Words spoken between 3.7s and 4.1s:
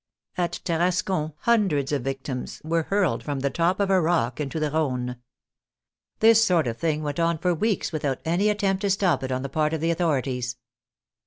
of a